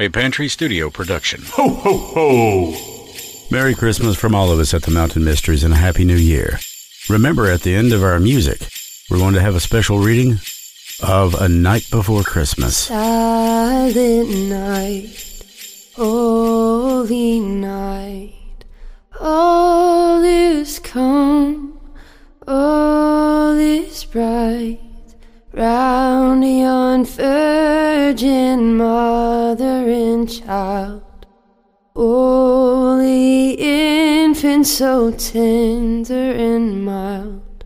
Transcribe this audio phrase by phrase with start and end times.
[0.00, 1.42] A Pantry Studio production.
[1.54, 3.46] Ho, ho, ho!
[3.50, 6.60] Merry Christmas from all of us at the Mountain Mysteries and a Happy New Year.
[7.08, 8.60] Remember, at the end of our music,
[9.10, 10.38] we're going to have a special reading
[11.02, 12.76] of A Night Before Christmas.
[12.76, 15.42] Silent night,
[15.96, 18.34] holy night,
[19.18, 21.80] all is calm,
[22.46, 24.78] all is bright.
[25.58, 31.26] Round yon virgin mother and child,
[31.96, 37.64] holy infant, so tender and mild,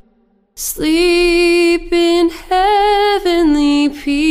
[0.55, 4.23] sleep in heavenly peace,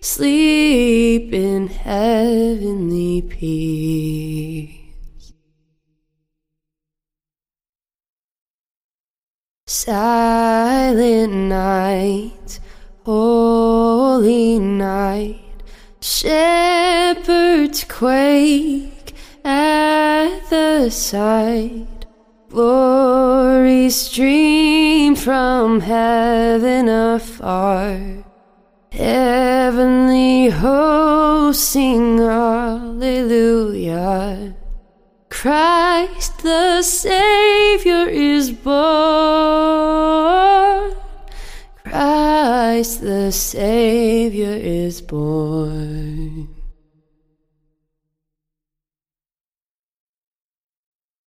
[0.00, 4.21] sleep in heavenly peace.
[9.84, 12.60] Silent night,
[13.04, 15.40] holy night,
[16.00, 19.12] shepherds quake
[19.44, 22.06] at the sight.
[22.48, 28.22] Glory stream from heaven afar.
[28.92, 33.02] Heavenly hosts sing hallelujah.
[35.42, 38.76] Christ the Savior is born.
[41.82, 46.48] Christ the Savior is born.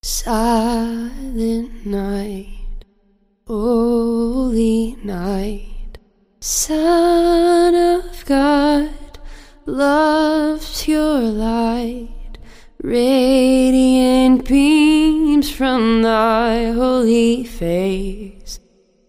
[0.01, 2.85] Silent night,
[3.45, 5.97] holy night,
[6.39, 9.19] Son of God,
[9.65, 12.14] loves your light.
[12.85, 18.59] Radiant beams from thy holy face,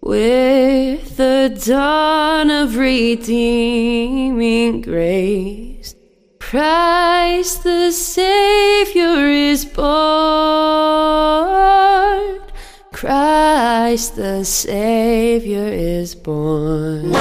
[0.01, 3.21] with the dawn of redeeming
[4.81, 5.95] grace.
[6.41, 9.85] Christ the Savior is born.
[12.93, 17.13] Christ the Savior is born.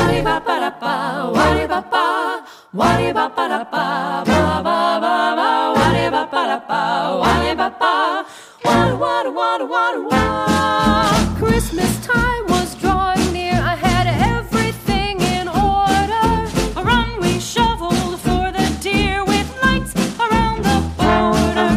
[11.38, 13.54] Christmas time was drawing near.
[13.54, 16.50] I had everything in order.
[16.76, 21.72] A run we shoveled for the deer with lights around the border.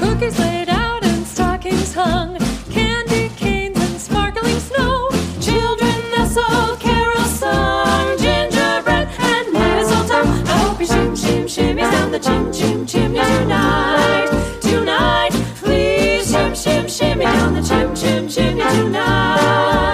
[0.00, 2.38] Cookies laid out and stockings hung.
[2.70, 5.08] Candy canes and sparkling snow.
[5.40, 7.22] Children nestled, carol.
[8.18, 10.26] Gingerbread and mistletoe.
[10.50, 13.20] I hope you shim shim down the chim chim chimney.
[13.20, 13.91] Tonight,
[16.92, 19.91] shimmy down the chim chim chimney tonight.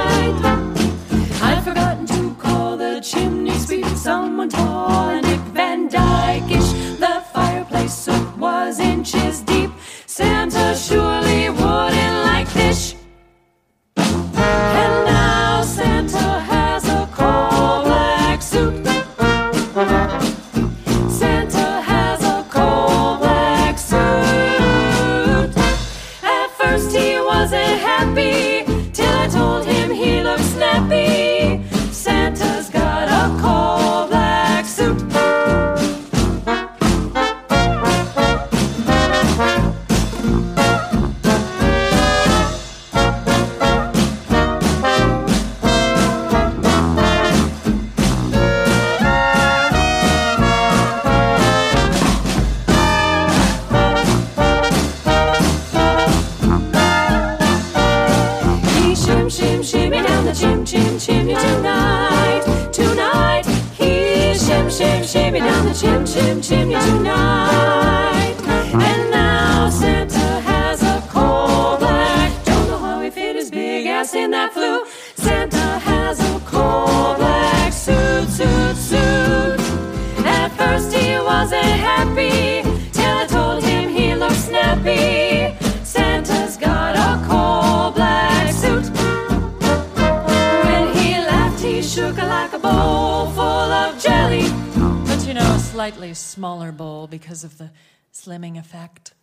[95.88, 97.70] Slightly smaller bowl because of the
[98.12, 99.14] slimming effect.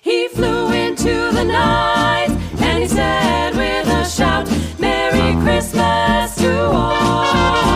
[0.00, 2.28] He flew into the night
[2.60, 4.48] and he said with a shout,
[4.80, 7.73] Merry Christmas to all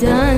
[0.00, 0.35] done.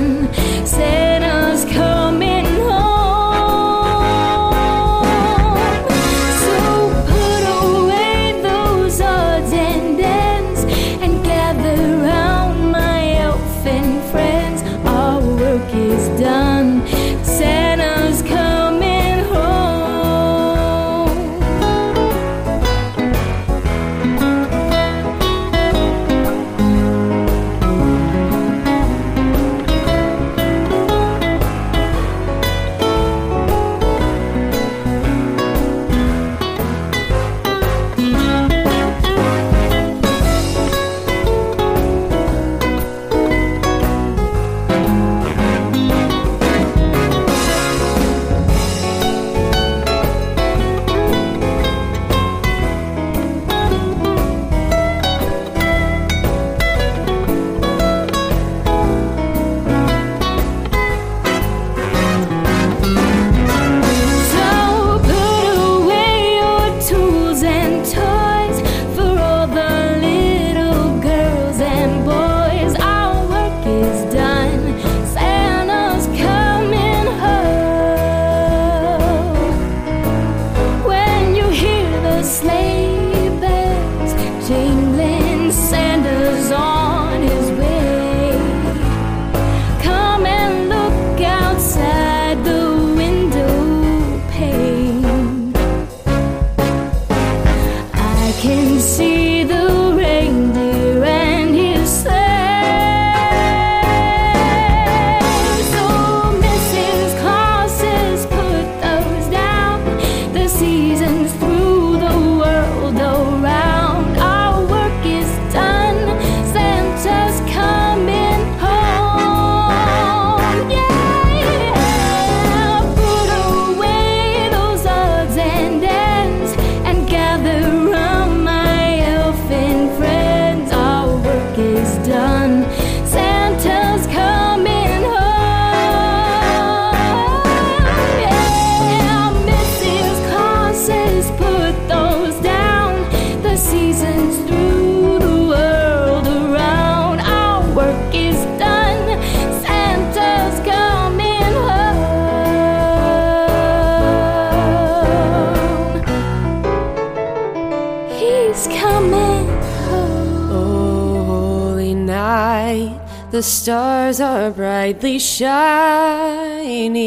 [163.39, 166.97] The stars are brightly shining.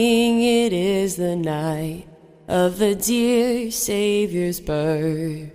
[0.40, 2.08] It is the night
[2.48, 5.52] of the dear Savior's birth.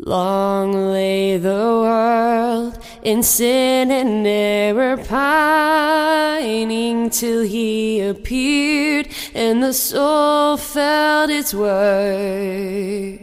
[0.00, 10.56] Long lay the world in sin and error pining till he appeared and the soul
[10.56, 13.20] felt its worth.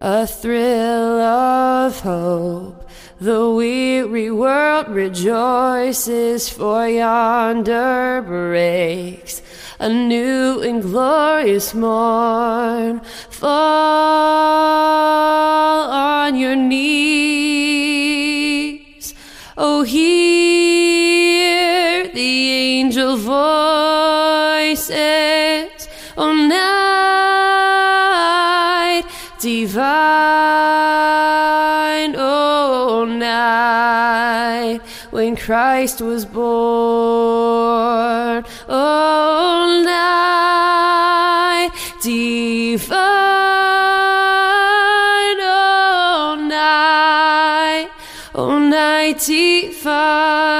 [0.00, 2.85] A thrill of hope,
[3.20, 9.42] the weary world rejoices, for yonder breaks.
[9.78, 13.00] A new and glorious morn.
[13.30, 13.50] Fall
[15.90, 17.14] on your knees,
[19.56, 20.86] oh, hear
[22.08, 23.36] the angel voices,
[26.16, 26.66] oh, night
[29.40, 31.05] divine,
[35.16, 36.44] when Christ was born,
[38.68, 41.70] oh, night
[42.02, 42.96] divine,
[45.40, 47.88] oh, night,
[48.34, 50.56] oh, night divine.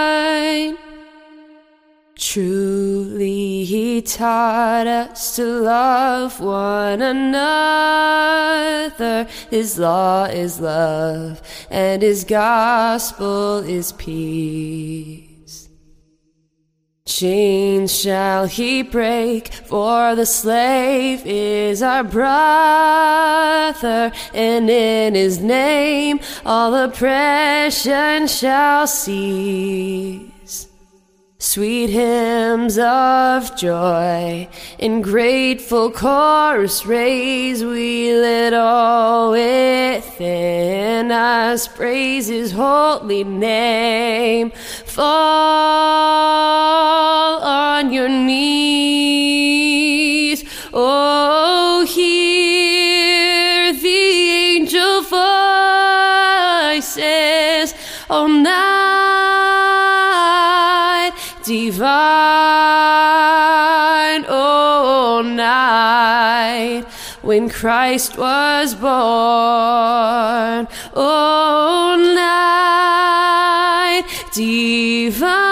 [2.15, 2.96] Truly, he
[4.07, 7.27] taught us to love one another.
[9.51, 15.69] His law is love, and his gospel is peace.
[17.07, 22.53] Chains shall he break, for the slave is our brother,
[24.35, 30.36] and in his name all oppression shall cease.
[31.39, 42.53] Sweet hymns of joy in grateful chorus raise, we let all within us praise his
[42.53, 44.51] holy name.
[44.87, 45.05] Fall
[47.43, 48.43] on your knees,
[50.73, 51.36] oh,
[67.37, 68.93] when Christ was born,
[70.95, 71.97] oh,
[74.01, 75.46] night divine,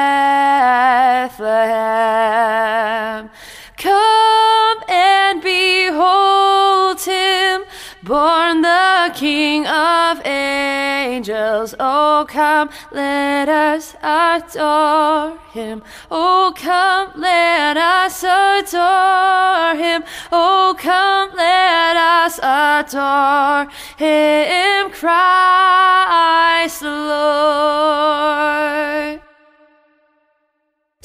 [9.23, 11.73] King of angels.
[11.79, 15.81] Oh, come, let us adore him.
[16.11, 20.03] Oh, come, let us adore him.
[20.29, 28.03] Oh, come, let us adore him, Christ the Lord.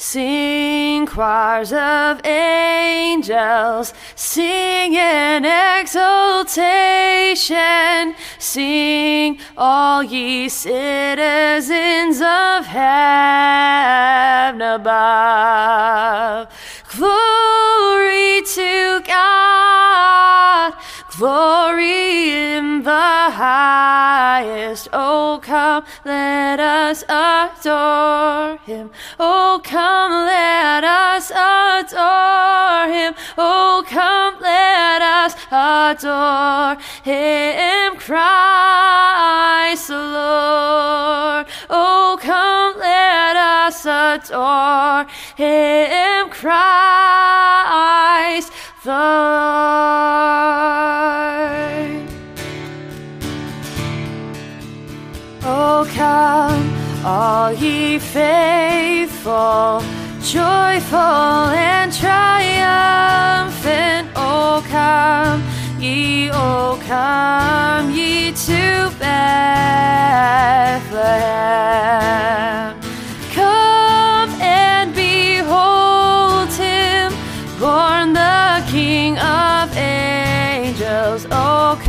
[0.01, 6.45] Sing choirs of angels, sing in exultation,
[8.37, 16.47] sing all ye citizens of heaven above.
[16.95, 19.78] Glory to God,
[21.19, 22.91] glory in the
[23.43, 24.87] highest.
[24.93, 28.89] Oh, come, let us adore him.
[29.19, 33.13] Oh, come, let us adore him.
[33.37, 41.47] Oh, come, let us adore him, Christ the Lord.
[41.69, 46.79] Oh, come, let us adore him, Christ
[48.85, 48.93] Lord.
[55.43, 59.83] Oh, come, all ye faithful,
[60.21, 64.07] joyful and triumphant.
[64.15, 65.43] Oh, come,
[65.77, 69.59] ye, oh, come, ye to Bethlehem.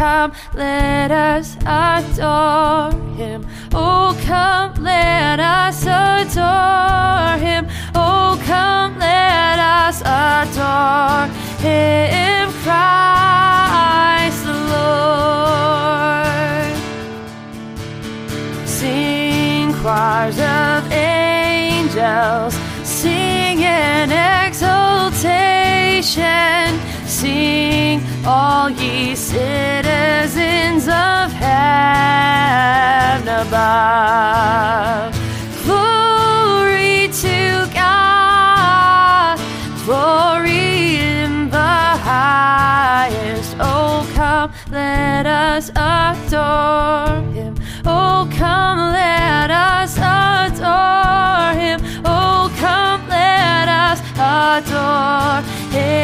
[0.01, 3.47] Come, let us adore him.
[3.75, 7.69] Oh, come, let us adore him.
[7.95, 11.29] Oh, come, let us adore
[11.61, 15.05] him, Christ the Lord.
[18.67, 22.55] Sing choirs of angels,
[22.85, 25.21] sing in exultation,
[27.07, 35.15] sing all ye citizens of heaven above.
[35.65, 39.39] Glory to God,
[39.85, 43.57] glory in the highest.
[43.59, 47.55] Oh, come, let us adore him.
[47.87, 51.81] Oh, come, let us adore him.
[52.05, 56.01] Oh, come, let us adore Oh,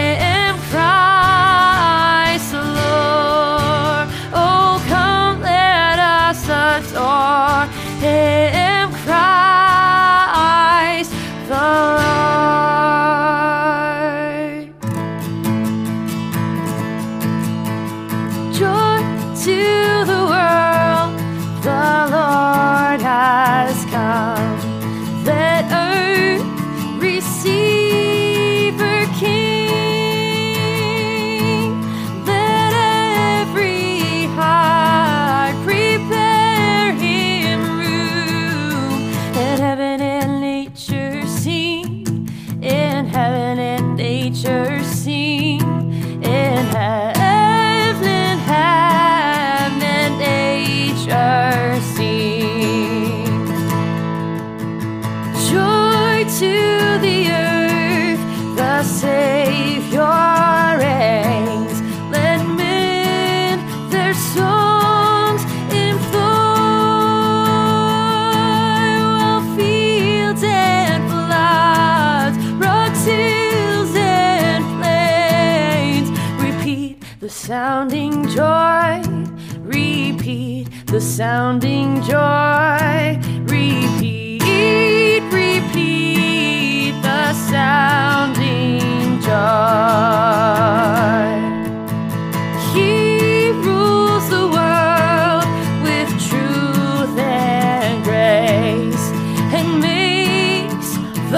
[6.77, 7.67] adore
[8.01, 8.76] him,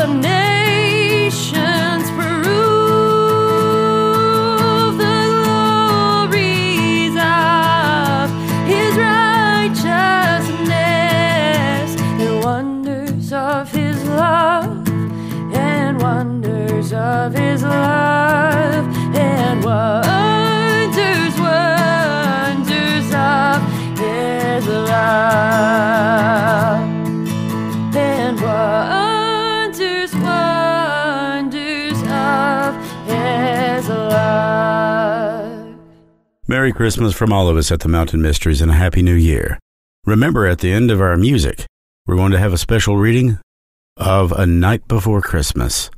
[0.06, 0.47] makes the
[36.88, 39.58] Christmas from all of us at the Mountain Mysteries and a Happy New Year.
[40.06, 41.66] Remember, at the end of our music,
[42.06, 43.38] we're going to have a special reading
[43.98, 45.90] of A Night Before Christmas.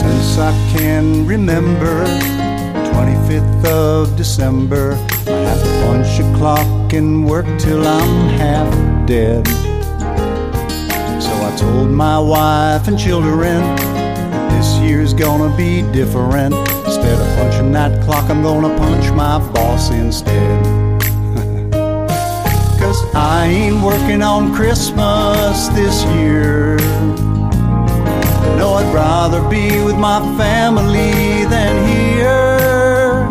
[0.00, 2.04] Since I can remember,
[2.94, 4.92] 25th of December,
[5.26, 8.70] I have to punch a clock and work till I'm half
[9.06, 9.46] dead.
[11.22, 13.60] So I told my wife and children,
[14.48, 16.54] this year's gonna be different.
[16.86, 20.64] Instead of punching that clock, I'm gonna punch my boss instead.
[22.80, 26.78] Cause I ain't working on Christmas this year.
[28.74, 33.28] I'd rather be with my family than here.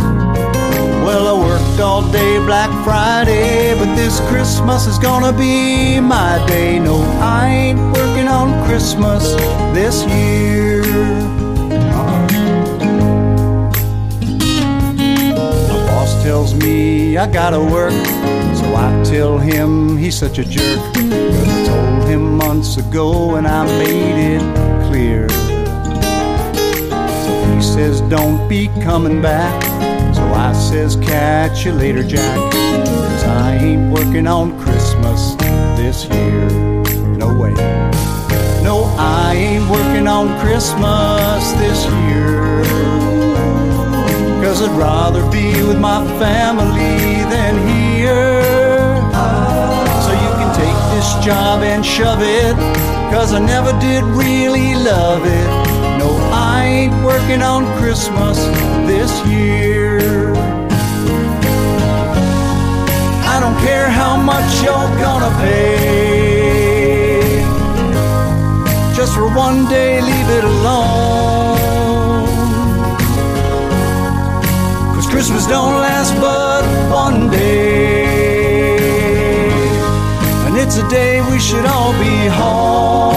[1.04, 6.78] Well, I worked all day Black Friday, but this Christmas is gonna be my day.
[6.80, 9.34] No, I ain't working on Christmas
[9.73, 10.84] this year.
[15.69, 17.93] My boss tells me I gotta work,
[18.54, 20.80] so I tell him he's such a jerk.
[20.93, 24.59] 'Cause I told him months ago and I made it
[25.00, 25.30] clear.
[27.24, 29.64] So he says, Don't be coming back.
[30.14, 32.38] So I says, Catch you later, Jack.
[32.52, 35.36] Cause I ain't working on Christmas
[35.80, 36.50] this year.
[37.18, 37.54] No way.
[38.62, 42.64] No, I ain't working on Christmas this year.
[44.44, 48.42] Cause I'd rather be with my family than here.
[50.04, 52.99] So you can take this job and shove it.
[53.12, 55.50] Cause I never did really love it.
[55.98, 58.38] No, I ain't working on Christmas
[58.86, 60.32] this year.
[63.34, 65.89] I don't care how much you're gonna pay.
[68.95, 71.58] Just for one day, leave it alone.
[74.93, 77.99] Cause Christmas don't last but one day.
[80.72, 83.16] It's a day we should all be home.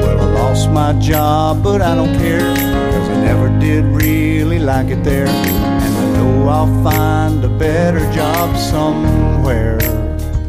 [0.00, 2.40] Well, I lost my job, but I don't care.
[2.40, 5.26] Cause I never did really like it there.
[5.26, 9.78] And I know I'll find a better job somewhere.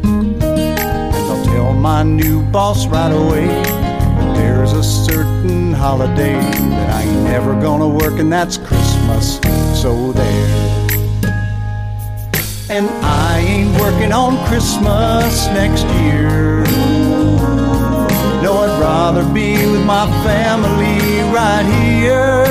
[0.02, 3.73] And I'll tell my new boss right away
[5.44, 9.38] certain holiday that I ain't never gonna work, and that's Christmas.
[9.80, 10.86] So there.
[12.70, 16.64] And I ain't working on Christmas next year.
[18.42, 22.44] No, I'd rather be with my family right here.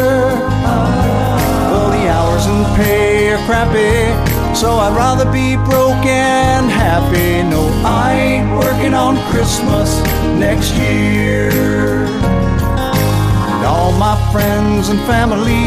[1.69, 7.41] Well, the hours and pay are crappy, so I'd rather be broke and happy.
[7.49, 9.99] No, I ain't working on Christmas
[10.37, 12.32] next year.
[13.63, 15.63] And all my friends and family,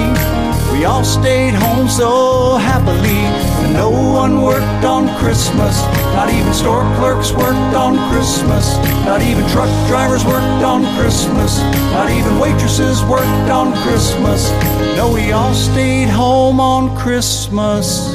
[0.70, 3.24] we all stayed home so happily.
[3.64, 5.80] And no one worked on Christmas.
[6.12, 8.76] Not even store clerks worked on Christmas.
[9.06, 11.58] Not even truck drivers worked on Christmas.
[11.96, 14.50] Not even waitresses worked on Christmas.
[14.94, 18.14] No, we all stayed home on Christmas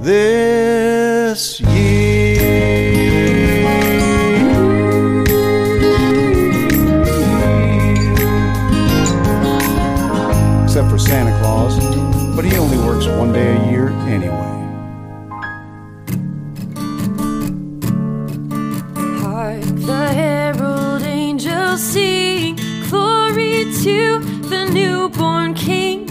[0.00, 3.07] this year.
[12.48, 14.54] He only works one day a year anyway.
[19.20, 22.56] Hark the herald angels sing,
[22.88, 26.06] glory to the newborn King.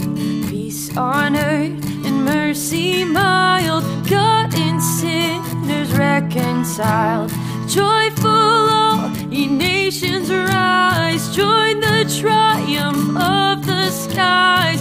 [0.48, 7.30] Peace on earth and mercy mild, God and sinners reconciled.
[7.68, 14.80] Joyful all ye nations rise, join the triumph of the skies.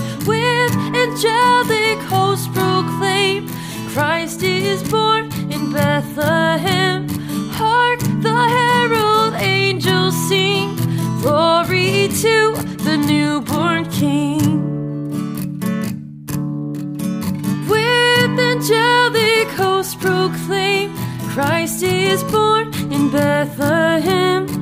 [1.17, 3.49] Angelic hosts proclaim,
[3.89, 7.09] Christ is born in Bethlehem.
[7.53, 10.75] Hark the herald angels sing,
[11.19, 12.53] glory to
[12.85, 14.61] the newborn King.
[17.67, 20.95] With angelic hosts proclaim,
[21.33, 24.56] Christ is born in Bethlehem.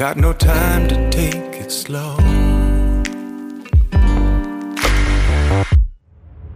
[0.00, 2.16] Got no time to take it slow.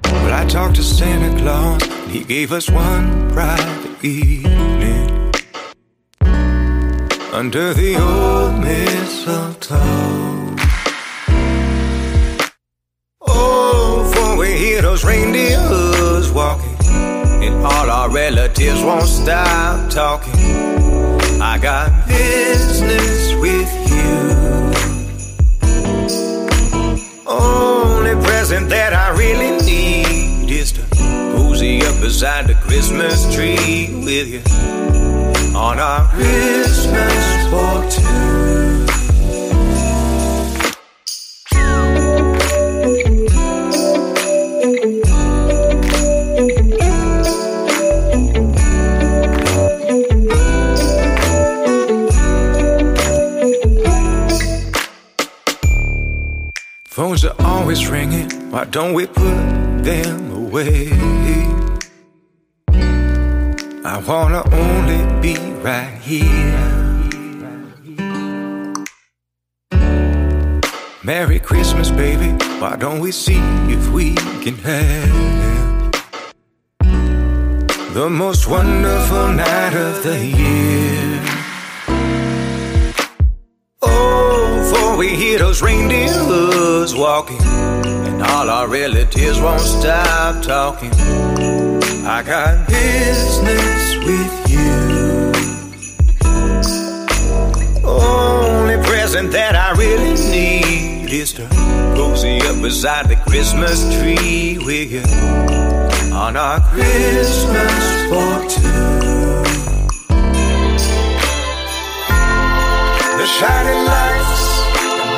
[0.00, 5.10] But I talked to Santa Claus, and he gave us one private evening
[7.34, 9.76] under the old mistletoe.
[13.20, 16.78] Oh, for we hear those reindeers walking,
[17.44, 20.32] and all our relatives won't stop talking.
[21.42, 23.23] I got business
[27.40, 30.82] Only present that I really need is to
[31.34, 34.42] cozy up beside the Christmas tree with you
[35.56, 38.73] on our Christmas for two.
[57.24, 58.28] Are always ringing.
[58.50, 60.92] Why don't we put them away?
[63.82, 66.84] I wanna only be right here.
[71.02, 72.30] Merry Christmas, baby.
[72.60, 73.40] Why don't we see
[73.72, 75.92] if we can have
[77.94, 81.13] the most wonderful night of the year?
[84.96, 90.92] We hear those reindeers walking, and all our relatives won't stop talking.
[92.06, 95.32] I got business with you.
[97.84, 101.48] Only present that I really need is to
[101.96, 105.02] cozy up beside the Christmas tree with you
[106.14, 108.94] on our Christmas for two.
[113.18, 114.23] The shining lights,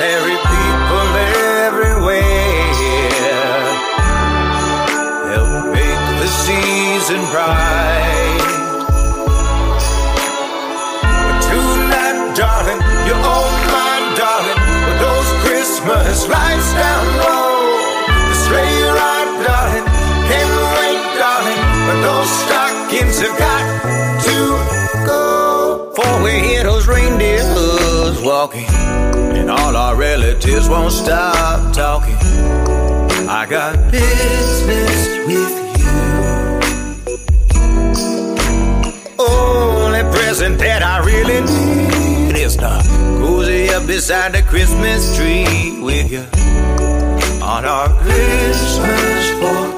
[0.07, 1.09] merry people
[1.67, 2.63] everywhere
[5.35, 8.51] help make the season bright.
[11.27, 14.61] But tonight, darling, you're all mine, darling.
[14.87, 17.51] With those Christmas lights down low,
[18.31, 19.87] the sleigh ride, darling.
[20.31, 21.61] Can't wait, darling.
[21.87, 23.65] But those stockings have got
[24.29, 24.39] to
[25.11, 25.23] go.
[25.97, 28.71] For we hear those reindeers walking,
[29.49, 32.17] and all our relatives won't stop talking.
[33.29, 35.47] I got business with you.
[39.21, 42.83] Only present that I really need is to
[43.21, 46.25] cozy up beside the Christmas tree with you
[47.41, 49.76] on our Christmas for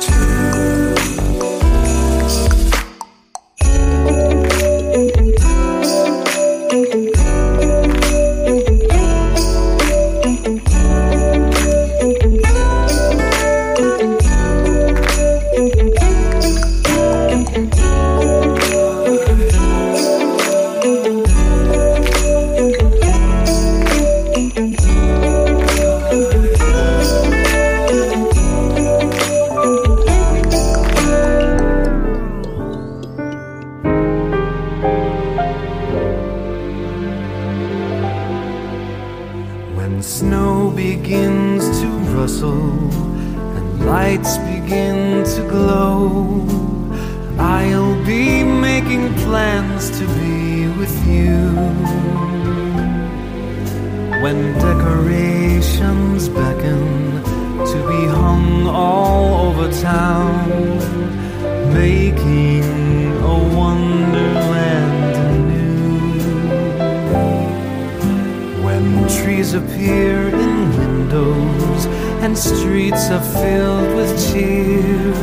[68.78, 71.86] When trees appear in windows
[72.22, 75.14] and streets are filled with cheer,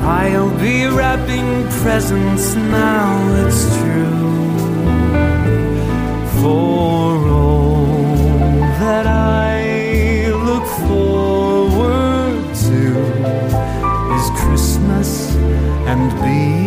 [0.00, 3.10] I'll be wrapping presents now,
[3.44, 4.32] it's true.
[6.40, 7.92] For all
[8.80, 12.82] that I look forward to
[14.16, 15.36] is Christmas
[15.86, 16.59] and being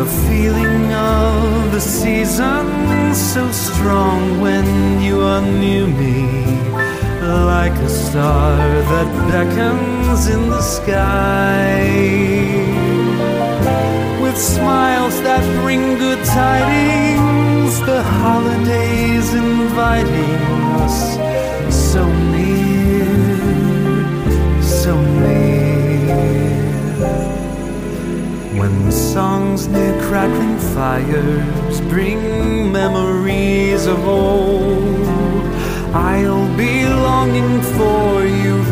[0.00, 6.22] The feeling of the season so strong when you are near me,
[7.20, 8.56] like a star
[8.92, 11.84] that beckons in the sky.
[14.22, 20.40] With smiles that bring good tidings, the holidays inviting
[20.80, 20.96] us
[21.92, 22.40] so near.
[25.10, 25.39] together,
[28.60, 35.46] When the songs near crackling fires bring memories of old,
[35.94, 38.69] I'll be longing for you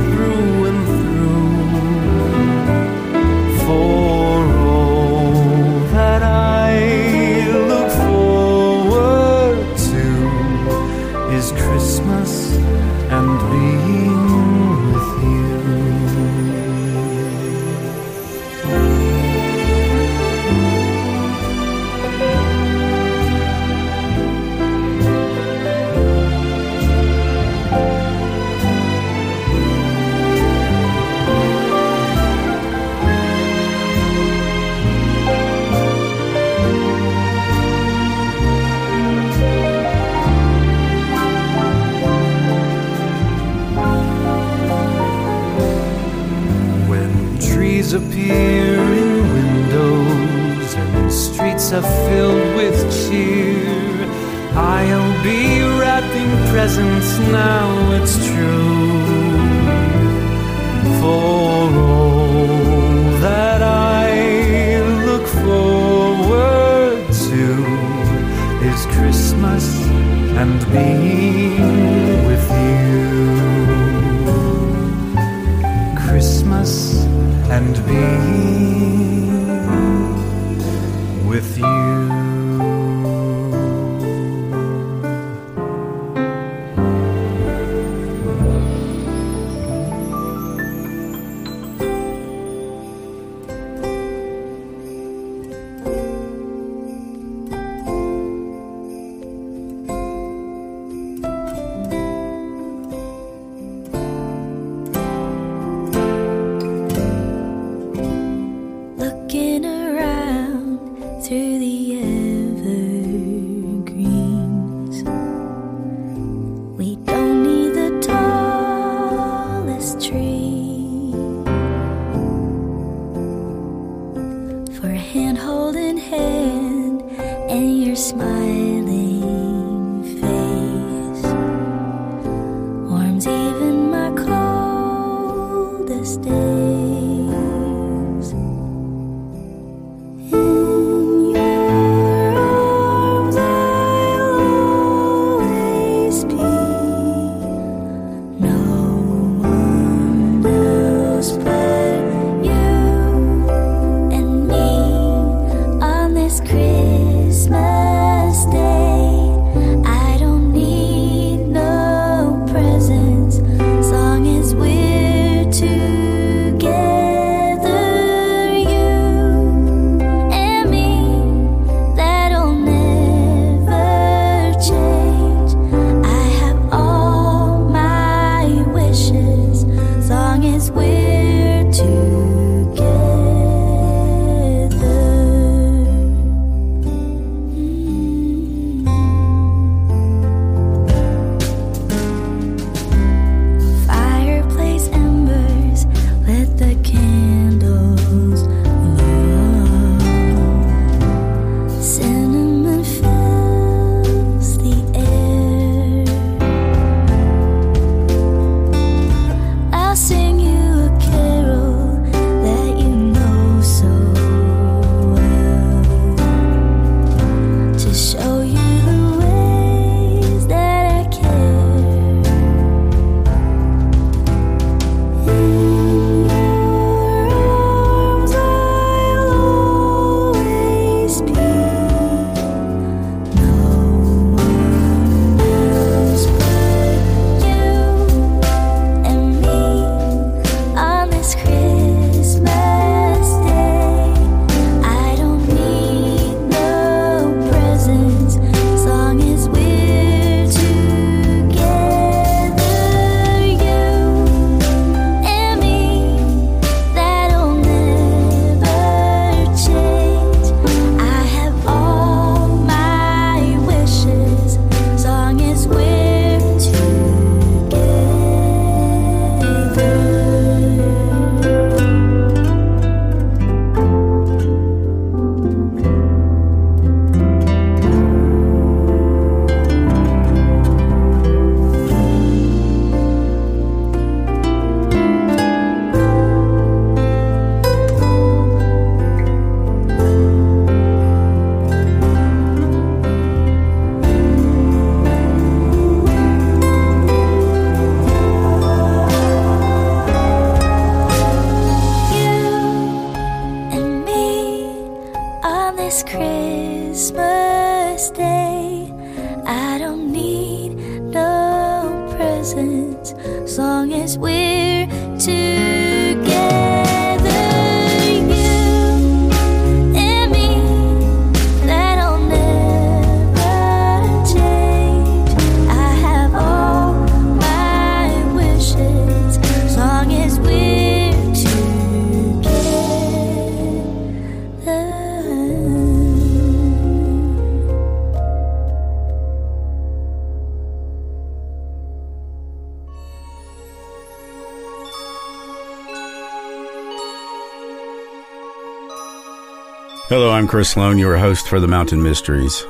[350.48, 352.64] Chris Slone, your host for the Mountain Mysteries.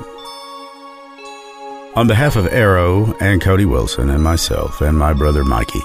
[1.95, 5.79] On behalf of Arrow and Cody Wilson and myself and my brother Mikey,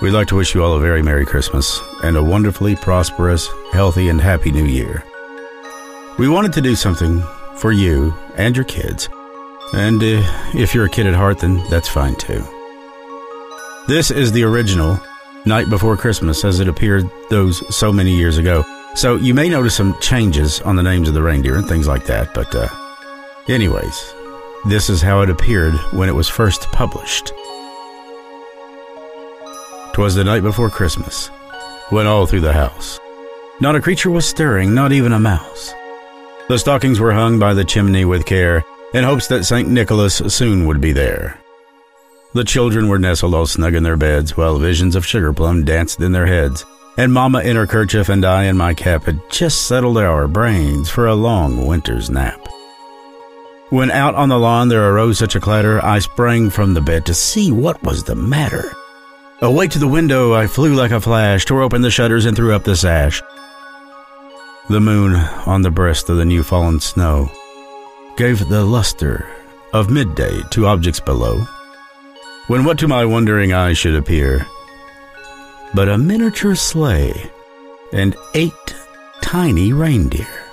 [0.00, 4.08] we'd like to wish you all a very Merry Christmas and a wonderfully prosperous, healthy,
[4.08, 5.02] and happy New Year.
[6.20, 7.20] We wanted to do something
[7.56, 9.08] for you and your kids,
[9.72, 10.22] and uh,
[10.54, 12.44] if you're a kid at heart, then that's fine too.
[13.88, 15.00] This is the original
[15.46, 18.64] Night Before Christmas as it appeared those so many years ago.
[18.94, 22.06] So you may notice some changes on the names of the reindeer and things like
[22.06, 22.68] that, but uh,
[23.48, 24.14] anyways,
[24.68, 27.32] this is how it appeared when it was first published.
[29.92, 31.28] Twas the night before Christmas,
[31.90, 33.00] when all through the house,
[33.60, 35.72] not a creature was stirring, not even a mouse.
[36.48, 38.64] The stockings were hung by the chimney with care,
[38.94, 39.68] in hopes that St.
[39.68, 41.40] Nicholas soon would be there.
[42.32, 46.00] The children were nestled all snug in their beds, while visions of sugar plum danced
[46.00, 46.64] in their heads,
[46.96, 50.88] and Mamma in her kerchief and I in my cap had just settled our brains
[50.88, 52.40] for a long winter's nap.
[53.70, 57.06] When out on the lawn there arose such a clatter, I sprang from the bed
[57.06, 58.72] to see what was the matter.
[59.42, 62.54] Away to the window I flew like a flash, tore open the shutters and threw
[62.54, 63.20] up the sash.
[64.70, 65.16] The moon
[65.46, 67.30] on the breast of the new fallen snow
[68.16, 69.28] gave the luster
[69.72, 71.44] of midday to objects below.
[72.46, 74.46] When what to my wondering eyes should appear
[75.74, 77.30] but a miniature sleigh
[77.92, 78.74] and eight
[79.22, 80.44] tiny reindeer.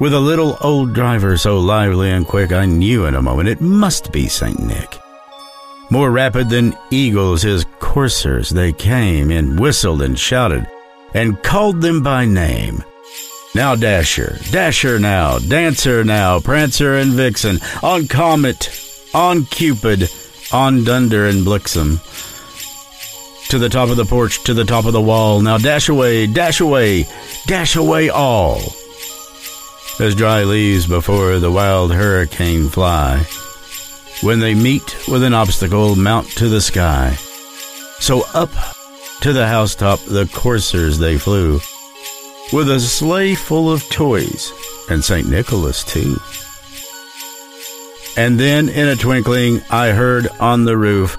[0.00, 3.60] With a little old driver so lively and quick, I knew in a moment it
[3.60, 4.60] must be St.
[4.60, 4.98] Nick.
[5.90, 10.68] More rapid than eagles, his coursers, they came and whistled and shouted
[11.14, 12.84] and called them by name.
[13.54, 18.68] Now Dasher, Dasher now, Dancer now, Prancer and Vixen, on Comet,
[19.14, 20.10] on Cupid,
[20.52, 21.98] on Dunder and Blixen.
[23.50, 25.40] To the top of the porch, to the top of the wall.
[25.40, 27.06] Now dash away, dash away,
[27.46, 28.60] dash away all.
[29.98, 33.26] As dry leaves before the wild hurricane fly,
[34.22, 37.14] when they meet with an obstacle, mount to the sky.
[38.00, 38.50] So up
[39.22, 41.54] to the housetop the coursers they flew,
[42.52, 44.52] with a sleigh full of toys,
[44.90, 45.28] and St.
[45.28, 46.18] Nicholas too.
[48.16, 51.18] And then in a twinkling I heard on the roof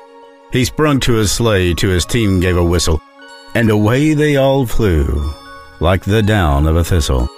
[0.51, 3.01] He sprung to his sleigh, to his team gave a whistle,
[3.55, 5.33] and away they all flew,
[5.79, 7.29] like the down of a thistle.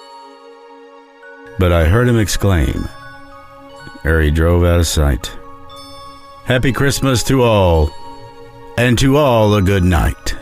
[1.59, 2.89] But I heard him exclaim,
[4.03, 5.31] ere he drove out of sight,
[6.45, 7.89] Happy Christmas to all,
[8.77, 10.35] and to all a good night.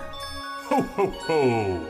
[0.69, 1.87] Ho, ho, ho.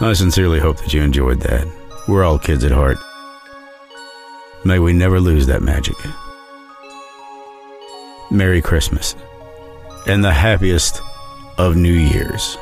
[0.00, 1.66] I sincerely hope that you enjoyed that.
[2.06, 2.98] We're all kids at heart.
[4.64, 5.96] May we never lose that magic.
[8.30, 9.16] Merry Christmas
[10.06, 11.00] and the happiest
[11.56, 12.56] of New Years.